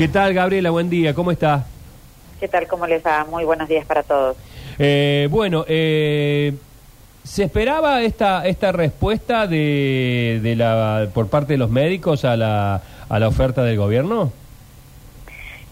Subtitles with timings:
[0.00, 0.70] ¿Qué tal, Gabriela?
[0.70, 1.66] Buen día, ¿cómo está?
[2.38, 2.68] ¿Qué tal?
[2.68, 3.26] ¿Cómo les va?
[3.28, 4.36] Muy buenos días para todos.
[4.78, 6.54] Eh, bueno, eh,
[7.24, 12.80] ¿se esperaba esta, esta respuesta de, de la, por parte de los médicos a la,
[13.08, 14.30] a la oferta del gobierno?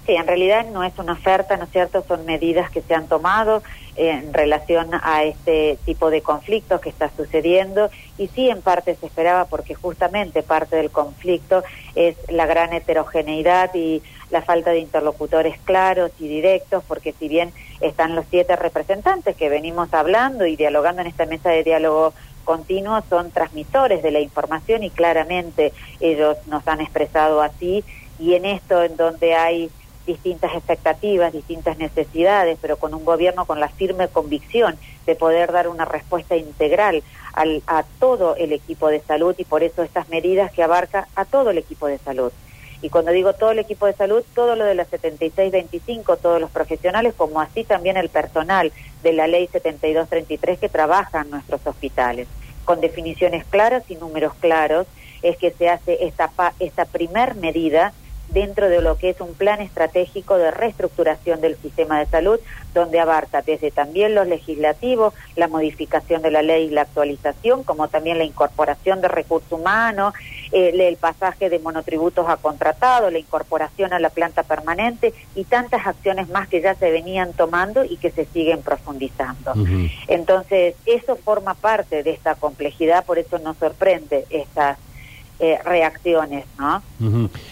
[0.06, 2.04] Sí, en realidad no es una oferta, ¿no es cierto?
[2.06, 3.60] Son medidas que se han tomado
[3.96, 9.06] en relación a este tipo de conflictos que está sucediendo y sí en parte se
[9.06, 11.64] esperaba porque justamente parte del conflicto
[11.96, 17.52] es la gran heterogeneidad y la falta de interlocutores claros y directos porque si bien
[17.80, 22.12] están los siete representantes que venimos hablando y dialogando en esta mesa de diálogo
[22.44, 27.82] continuo son transmisores de la información y claramente ellos nos han expresado así
[28.18, 29.70] y en esto en donde hay
[30.06, 35.68] distintas expectativas, distintas necesidades, pero con un gobierno con la firme convicción de poder dar
[35.68, 40.52] una respuesta integral al, a todo el equipo de salud y por eso estas medidas
[40.52, 42.32] que abarca a todo el equipo de salud.
[42.82, 46.50] Y cuando digo todo el equipo de salud, todo lo de la 7625, todos los
[46.50, 52.28] profesionales, como así también el personal de la ley 7233 que trabaja en nuestros hospitales.
[52.64, 54.86] Con definiciones claras y números claros
[55.22, 57.92] es que se hace esta, esta primer medida
[58.28, 62.40] dentro de lo que es un plan estratégico de reestructuración del sistema de salud,
[62.74, 67.88] donde abarca desde también los legislativos, la modificación de la ley y la actualización, como
[67.88, 70.12] también la incorporación de recursos humanos,
[70.52, 76.28] el pasaje de monotributos a contratado, la incorporación a la planta permanente y tantas acciones
[76.28, 79.52] más que ya se venían tomando y que se siguen profundizando.
[80.08, 84.78] Entonces, eso forma parte de esta complejidad, por eso nos sorprende estas
[85.38, 86.82] eh, reacciones, ¿no?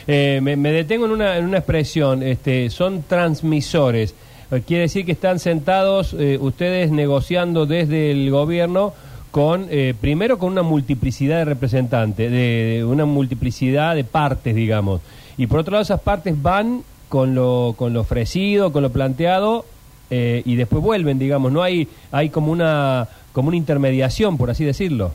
[0.06, 4.14] Eh, me, detengo en una, en una expresión, este, son transmisores.
[4.50, 8.94] Eh, quiere decir que están sentados ustedes negociando desde el gobierno
[9.30, 9.68] con,
[10.00, 15.02] primero con una multiplicidad de representantes, de, una multiplicidad de partes, digamos.
[15.36, 19.66] Y por otro lado, esas partes van con lo, con lo ofrecido, con lo planteado,
[20.08, 21.52] y después vuelven, digamos.
[21.52, 25.12] No hay, hay como una, como una intermediación, por así decirlo.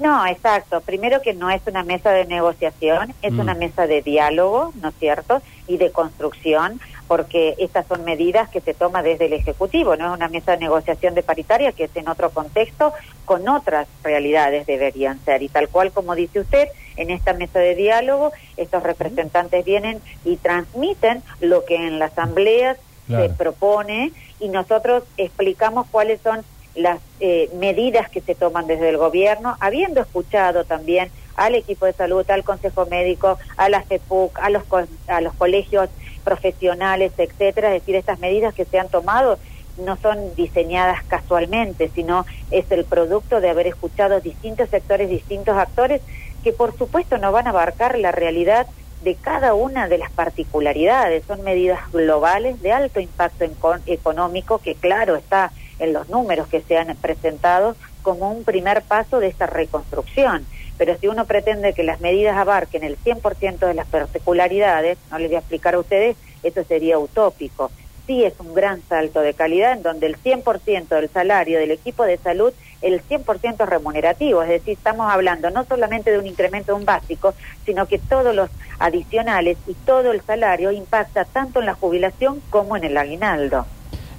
[0.00, 0.80] No, exacto.
[0.80, 3.58] Primero que no es una mesa de negociación, es una mm.
[3.58, 5.42] mesa de diálogo, ¿no es cierto?
[5.66, 10.16] Y de construcción, porque estas son medidas que se toma desde el Ejecutivo, no es
[10.16, 12.94] una mesa de negociación de paritaria que es en otro contexto,
[13.26, 15.42] con otras realidades deberían ser.
[15.42, 20.36] Y tal cual como dice usted, en esta mesa de diálogo, estos representantes vienen y
[20.36, 26.44] transmiten lo que en la Asamblea se propone y nosotros explicamos cuáles son
[26.74, 31.92] las eh, medidas que se toman desde el gobierno, habiendo escuchado también al equipo de
[31.92, 34.62] salud, al Consejo Médico, a la FEPUC, a los,
[35.08, 35.88] a los colegios
[36.24, 39.38] profesionales, etcétera, es decir, estas medidas que se han tomado
[39.78, 46.02] no son diseñadas casualmente, sino es el producto de haber escuchado distintos sectores, distintos actores,
[46.44, 48.66] que por supuesto no van a abarcar la realidad
[49.02, 51.24] de cada una de las particularidades.
[51.26, 53.46] Son medidas globales de alto impacto
[53.86, 59.18] económico que, claro, está en los números que se han presentado como un primer paso
[59.18, 60.46] de esta reconstrucción.
[60.78, 65.28] Pero si uno pretende que las medidas abarquen el 100% de las particularidades, no les
[65.28, 67.70] voy a explicar a ustedes, eso sería utópico.
[68.06, 72.04] Sí es un gran salto de calidad en donde el 100% del salario del equipo
[72.04, 76.72] de salud, el 100% es remunerativo, es decir, estamos hablando no solamente de un incremento
[76.72, 77.34] de un básico,
[77.66, 82.76] sino que todos los adicionales y todo el salario impacta tanto en la jubilación como
[82.76, 83.66] en el aguinaldo.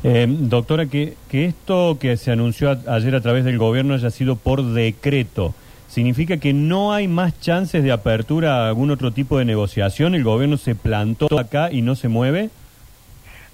[0.04, 4.36] Eh, doctora, que, que esto que se anunció ayer a través del gobierno haya sido
[4.36, 5.54] por decreto,
[5.90, 10.16] ¿significa que no hay más chances de apertura a algún otro tipo de negociación?
[10.16, 12.50] ¿El gobierno se plantó acá y no se mueve?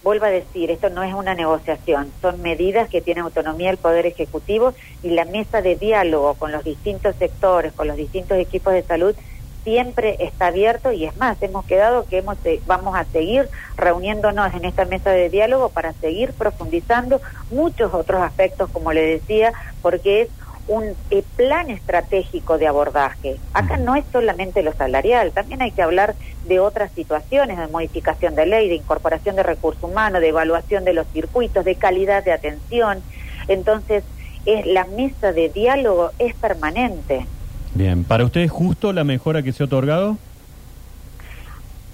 [0.03, 4.06] Vuelvo a decir, esto no es una negociación, son medidas que tiene autonomía el Poder
[4.06, 8.84] Ejecutivo y la mesa de diálogo con los distintos sectores, con los distintos equipos de
[8.84, 9.16] salud
[9.67, 14.63] siempre está abierto y es más, hemos quedado que hemos, vamos a seguir reuniéndonos en
[14.63, 17.19] esta mesa de diálogo para seguir profundizando
[17.51, 19.51] muchos otros aspectos, como le decía,
[19.81, 20.29] porque es
[20.69, 23.41] un eh, plan estratégico de abordaje.
[23.51, 28.35] Acá no es solamente lo salarial, también hay que hablar de otras situaciones, de modificación
[28.35, 32.31] de ley, de incorporación de recursos humanos, de evaluación de los circuitos, de calidad de
[32.31, 33.03] atención.
[33.49, 34.05] Entonces,
[34.46, 37.25] es la mesa de diálogo es permanente.
[37.78, 40.18] Bien, ¿para usted es justo la mejora que se ha otorgado?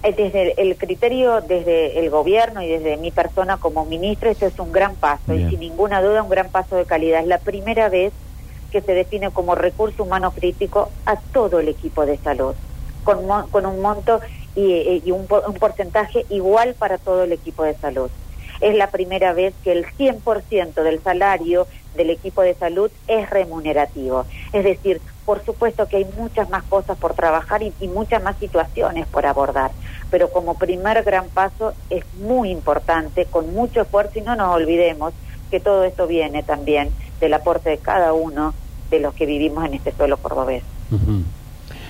[0.02, 4.58] Eh, desde el criterio, desde el gobierno y desde mi persona como ministro, esto es
[4.58, 7.20] un gran paso y sin ninguna duda un gran paso de calidad.
[7.20, 8.14] Es la primera vez
[8.72, 12.54] que se define como recurso humano crítico a todo el equipo de salud,
[13.04, 13.18] con,
[13.50, 14.22] con un monto
[14.56, 18.10] y, y un, un porcentaje igual para todo el equipo de salud.
[18.62, 24.24] Es la primera vez que el 100% del salario del equipo de salud es remunerativo.
[24.52, 29.06] Es decir, por supuesto que hay muchas más cosas por trabajar y, muchas más situaciones
[29.06, 29.70] por abordar.
[30.10, 35.12] pero como primer gran paso es muy importante, con mucho esfuerzo y no nos olvidemos
[35.50, 36.90] que todo esto viene también
[37.20, 38.54] del aporte de cada uno
[38.90, 40.62] de los que vivimos en este suelo cordobés.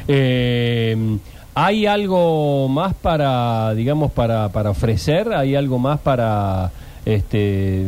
[0.09, 1.19] eh,
[1.57, 5.33] ¿Hay algo más para, digamos, para, para ofrecer?
[5.33, 6.73] ¿Hay algo más para
[7.07, 7.85] este,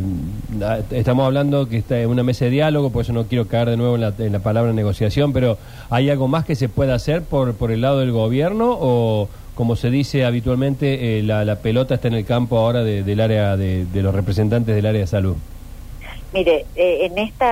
[0.91, 3.77] estamos hablando que está en una mesa de diálogo, por eso no quiero caer de
[3.79, 5.57] nuevo en la, palabra negociación, pero
[5.89, 9.75] ¿hay algo más que se pueda hacer por, por el lado del gobierno o, como
[9.75, 13.87] se dice habitualmente, eh, la, pelota está en el campo ahora de, del área de,
[13.87, 15.37] de, los representantes del área de salud?
[16.35, 17.47] Mire, eh, en este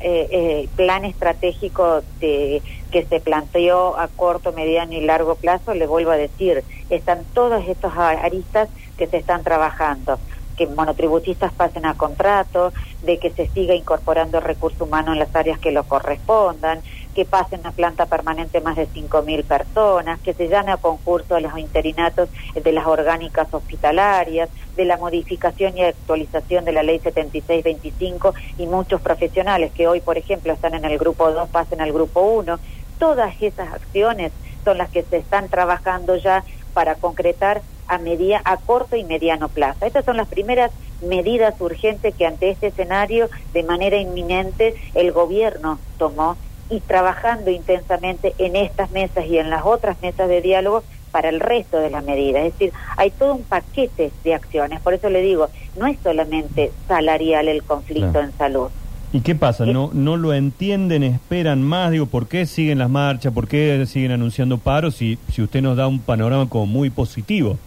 [0.00, 6.16] eh, plan estratégico que se planteó a corto, mediano y largo plazo, le vuelvo a
[6.16, 10.18] decir, están todos estos aristas que se están trabajando
[10.56, 12.72] que monotributistas pasen a contrato,
[13.02, 16.80] de que se siga incorporando recurso humano en las áreas que lo correspondan,
[17.14, 21.40] que pasen a planta permanente más de 5.000 personas, que se llame a concurso a
[21.40, 28.34] los interinatos de las orgánicas hospitalarias, de la modificación y actualización de la ley 7625
[28.58, 32.22] y muchos profesionales que hoy, por ejemplo, están en el grupo 2 pasen al grupo
[32.22, 32.58] 1.
[32.98, 34.32] Todas esas acciones
[34.64, 39.48] son las que se están trabajando ya para concretar a, media, a corto y mediano
[39.48, 39.84] plazo.
[39.84, 40.70] Estas son las primeras
[41.02, 46.36] medidas urgentes que ante este escenario de manera inminente el gobierno tomó
[46.70, 51.40] y trabajando intensamente en estas mesas y en las otras mesas de diálogo para el
[51.40, 52.46] resto de las medidas.
[52.46, 54.80] Es decir, hay todo un paquete de acciones.
[54.80, 58.70] Por eso le digo, no es solamente salarial el conflicto en salud.
[59.12, 59.66] ¿Y qué pasa?
[59.66, 61.90] ¿No, ¿No lo entienden, esperan más?
[61.90, 63.34] Digo, ¿por qué siguen las marchas?
[63.34, 67.58] ¿Por qué siguen anunciando paros si, si usted nos da un panorama como muy positivo?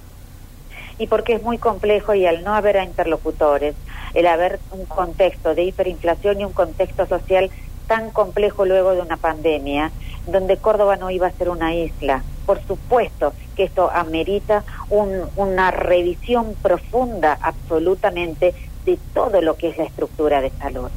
[0.97, 3.75] Y porque es muy complejo y al no haber interlocutores,
[4.13, 7.49] el haber un contexto de hiperinflación y un contexto social
[7.87, 9.91] tan complejo luego de una pandemia,
[10.27, 12.23] donde Córdoba no iba a ser una isla.
[12.45, 18.53] Por supuesto que esto amerita una revisión profunda absolutamente
[18.85, 20.89] de todo lo que es la estructura de salud.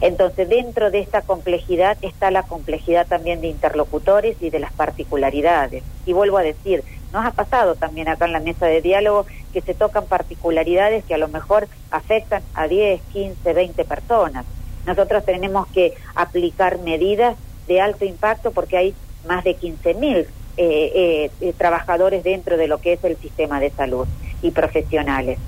[0.00, 5.82] Entonces, dentro de esta complejidad está la complejidad también de interlocutores y de las particularidades.
[6.06, 9.60] Y vuelvo a decir, nos ha pasado también acá en la mesa de diálogo que
[9.60, 14.44] se tocan particularidades que a lo mejor afectan a 10, 15, 20 personas.
[14.86, 18.94] Nosotros tenemos que aplicar medidas de alto impacto porque hay
[19.26, 20.26] más de 15 mil eh,
[20.56, 24.06] eh, eh, trabajadores dentro de lo que es el sistema de salud
[24.42, 25.38] y profesionales.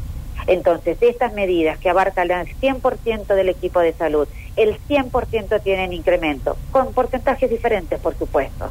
[0.46, 4.26] Entonces, estas medidas que abarcan el 100% del equipo de salud,
[4.56, 8.70] el 100% tienen incremento, con porcentajes diferentes, por supuesto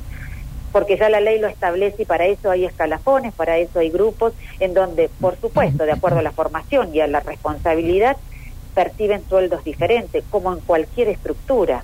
[0.71, 4.33] porque ya la ley lo establece y para eso hay escalafones, para eso hay grupos
[4.59, 8.17] en donde, por supuesto, de acuerdo a la formación y a la responsabilidad,
[8.73, 11.83] perciben sueldos diferentes, como en cualquier estructura.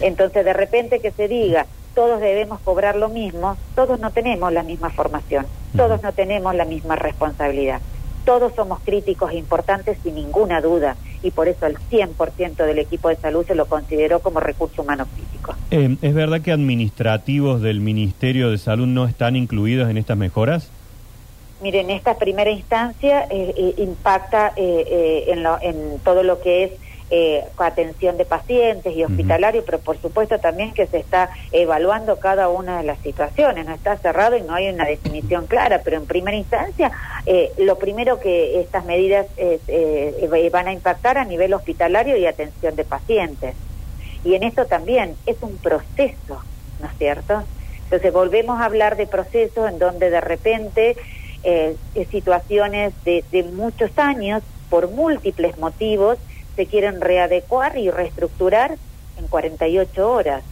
[0.00, 4.62] Entonces, de repente que se diga, todos debemos cobrar lo mismo, todos no tenemos la
[4.62, 7.80] misma formación, todos no tenemos la misma responsabilidad.
[8.24, 13.16] Todos somos críticos importantes sin ninguna duda y por eso el 100% del equipo de
[13.16, 15.06] salud se lo consideró como recurso humano
[15.70, 20.70] Eh, ¿Es verdad que administrativos del Ministerio de Salud no están incluidos en estas mejoras?
[21.62, 26.72] Miren, esta primera instancia eh, eh, impacta en, en todo lo que es
[27.10, 32.48] eh, atención de pacientes y hospitalario, pero por supuesto también que se está evaluando cada
[32.48, 36.06] una de las situaciones, no está cerrado y no hay una definición clara, pero en
[36.06, 36.90] primera instancia
[37.26, 42.74] eh, lo primero que estas medidas eh, van a impactar a nivel hospitalario y atención
[42.74, 43.54] de pacientes.
[44.24, 46.42] Y en esto también es un proceso,
[46.80, 47.42] ¿no es cierto?
[47.84, 50.96] Entonces volvemos a hablar de procesos en donde de repente
[52.10, 56.16] situaciones de, de muchos años, por múltiples motivos,
[56.56, 58.76] se quieren readecuar y reestructurar
[59.18, 60.42] en 48 horas.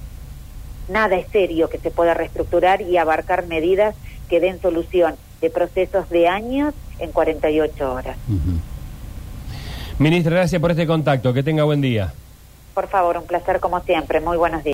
[0.88, 3.94] Nada es serio que se pueda reestructurar y abarcar medidas
[4.28, 8.16] que den solución de procesos de años en 48 horas.
[9.98, 11.32] Ministra, gracias por este contacto.
[11.32, 12.12] Que tenga buen día.
[12.74, 14.20] Por favor, un placer como siempre.
[14.20, 14.70] Muy buenos días.